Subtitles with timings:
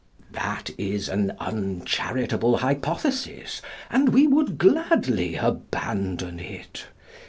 [0.31, 6.87] That is an uncharitable hypothesis, and we would gladly abandon it.